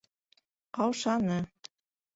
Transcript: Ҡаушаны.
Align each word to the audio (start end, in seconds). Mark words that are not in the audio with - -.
Ҡаушаны. 0.79 1.39